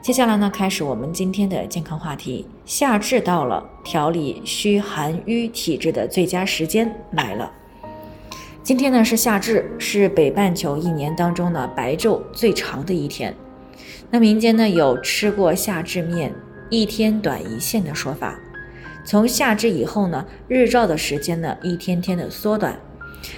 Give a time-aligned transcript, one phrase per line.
[0.00, 2.46] 接下来呢，开始我们今天的健康话题。
[2.64, 7.50] 夏至到了，调理虚寒瘀体质的最佳时间来了。
[8.62, 13.34] 今天呢是夏至，是北半球一年当中呢白昼最长的一天。
[14.10, 16.34] 那民间呢有吃过夏至面，
[16.70, 18.38] 一天短一线的说法。
[19.04, 22.78] 从夏至以后呢，日照的时间呢一天天的缩短，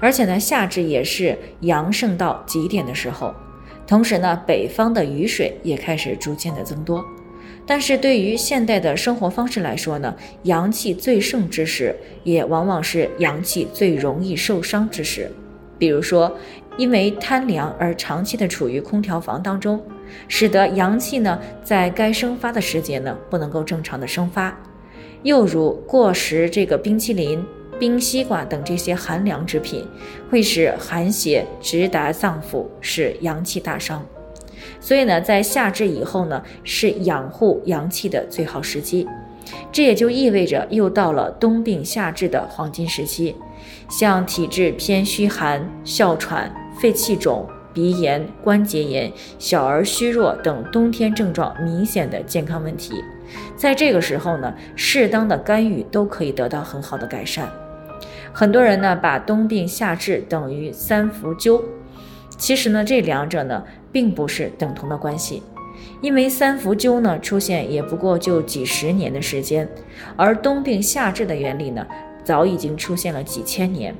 [0.00, 3.32] 而且呢夏至也是阳盛到极点的时候。
[3.86, 7.04] 同时呢，北方的雨水也开始逐渐的增多，
[7.66, 10.14] 但是对于现代的生活方式来说呢，
[10.44, 15.30] 阳气最盛之时，也往往是阳气最容易受伤之时。
[15.78, 16.32] 比如说，
[16.76, 19.82] 因为贪凉而长期的处于空调房当中，
[20.28, 24.52] 使得阳气呢在该生发的时节呢不能够正常的生发；
[25.22, 27.44] 又如过食这个冰淇淋。
[27.78, 29.86] 冰西瓜等这些寒凉之品，
[30.30, 34.04] 会使寒邪直达脏腑，使阳气大伤。
[34.80, 39.08] 所以呢，在夏至以后呢，是养护阳气的最好时机。
[39.72, 43.34] 这也就意味着又到了冬病夏治的黄金时期。
[43.88, 52.94] 像体质偏虚寒、哮喘、肺气肿、鼻炎、关节炎、小儿虚弱等冬天症状明显的健康问题，
[53.56, 57.50] 在这个时候呢，适当的干预都可以得到很好的改善。
[58.32, 61.62] 很多人呢把冬病夏治等于三伏灸，
[62.36, 65.42] 其实呢这两者呢并不是等同的关系，
[66.00, 69.68] 因为三伏灸呢出现也不过就几十年的时间，
[70.16, 71.86] 而冬病夏治的原理呢
[72.22, 73.94] 早已经出现了几千年。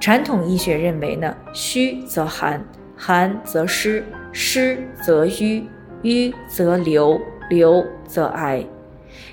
[0.00, 2.62] 传统医学认为呢虚则寒，
[2.96, 5.66] 寒则湿，湿则瘀，
[6.02, 8.64] 瘀则流，流则癌。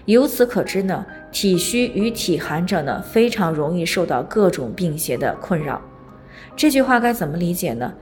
[0.06, 1.06] 由此可知呢。
[1.32, 5.82] 体虚与体寒者呢，非常容易受到各种病邪的困扰。
[6.58, 7.94] 这句话该怎么理解呢？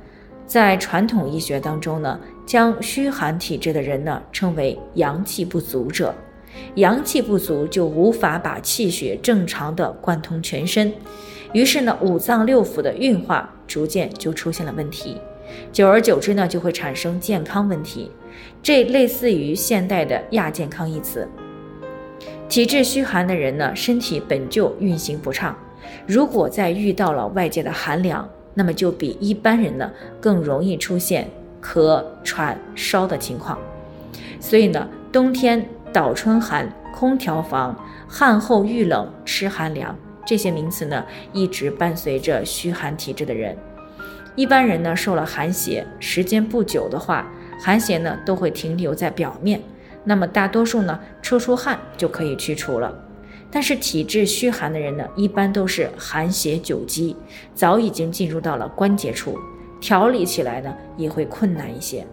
[0.48, 6.14] 在传统医学当中呢，将虚寒体质的人呢称为阳气不足者。
[6.76, 10.92] 阳气不足就无法把气血正常的贯通全身，
[11.54, 15.18] 于是呢，五脏六腑的运化逐渐就出现了问题。
[15.72, 18.12] 久而久之呢，就会产生健康问题。
[18.64, 21.28] 这类似于现代的亚健康一词。
[22.50, 25.56] 体质虚寒的人呢，身体本就运行不畅，
[26.08, 31.30] 如果再遇到了外界的寒凉，那么就比一般人呢更容易出现
[31.62, 33.56] 咳喘烧的情况。
[34.40, 37.78] 所以呢，冬天倒春寒、空调房、
[38.08, 39.96] 汗后遇冷、吃寒凉
[40.26, 43.56] 这些名词呢，一直伴随着虚寒体质的人。
[44.36, 47.32] 一般人呢，受了寒邪，时间不久的话，
[47.62, 49.62] 寒邪呢都会停留在表面。
[50.10, 52.92] 那么大多数呢，出出汗就可以去除了。
[53.52, 57.16] 但是体质虚寒的人呢，一般都是寒邪久积，
[57.54, 59.38] 早已经进入到了关节处，
[59.80, 62.04] 调理起来呢也会困难一些。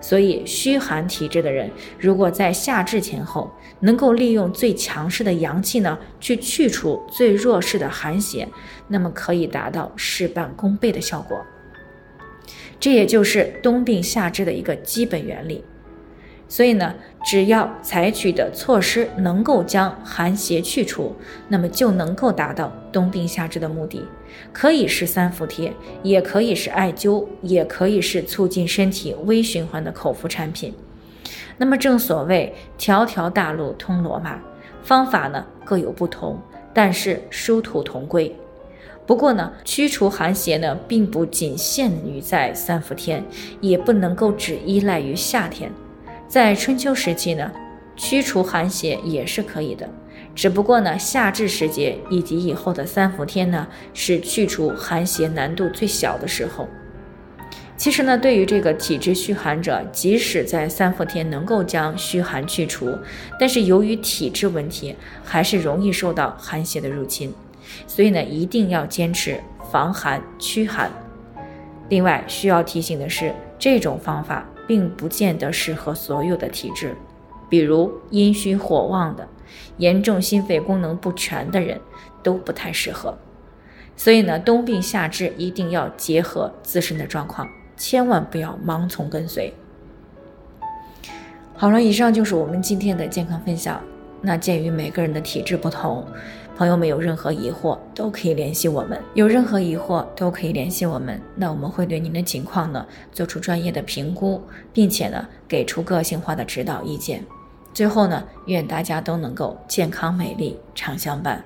[0.00, 8.48] 所以虚寒体质的人，如果在夏至前后能够利用最强势的阳气呢，去去除最弱势的寒邪，
[8.88, 11.40] 那么可以达到事半功倍的效果。
[12.80, 15.62] 这也就是冬病夏治的一个基本原理。
[16.48, 16.94] 所以呢，
[17.24, 21.14] 只要采取的措施能够将寒邪去除，
[21.48, 24.02] 那么就能够达到冬病夏治的目的。
[24.52, 25.72] 可以是三伏贴，
[26.02, 30.72] 也可以是艾灸，也可以是促进身体微循环的口服产品。
[31.58, 34.38] 那么正所谓条条大路通罗马，
[34.82, 36.38] 方法呢各有不同，
[36.72, 38.34] 但是殊途同归。
[39.06, 43.22] 不过呢，驱除寒邪呢，并不仅限于在三伏天，
[43.60, 45.70] 也不能够只依赖于夏天。
[46.28, 47.50] 在春秋时期呢，
[47.96, 49.88] 驱除寒邪也是可以的，
[50.34, 56.68] 只不过呢，夏至时节以及以后的三伏天呢，是去除寒邪难度最小的时候。
[57.78, 62.94] 其实呢，对于这个体质虚寒者，即使在三伏天能够将虚寒去除，
[63.40, 67.32] 但是由于体质问题，还是容易受到寒邪的入侵，
[67.86, 69.40] 所以呢，一定要坚持
[69.72, 70.90] 防寒驱寒。
[71.88, 74.46] 另外需要提醒的是，这种方法。
[74.68, 76.94] 并不见得适合所有的体质，
[77.48, 79.26] 比如阴虚火旺的、
[79.78, 81.80] 严重心肺功能不全的人
[82.22, 83.16] 都不太适合。
[83.96, 89.52] 所以呢，冬病夏治一定要结合自身的状况，千万不要盲从跟随。
[91.56, 93.82] 好了，以上就是我们今天的健康分享。
[94.20, 96.04] 那鉴于每个人的体质不同，
[96.56, 101.20] 朋友们有任何疑惑都可以联系我们，有任何疑惑都可以联系我们。
[101.36, 104.42] 那我们会对您的情况呢做出专业的评估，
[104.72, 107.24] 并且呢给出个性化的指导意见。
[107.72, 111.44] 最后呢，愿大家都能够健康美丽常相伴。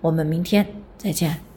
[0.00, 0.66] 我们明天
[0.98, 1.49] 再见。